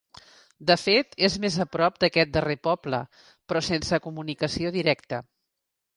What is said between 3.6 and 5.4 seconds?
sense comunicació directa.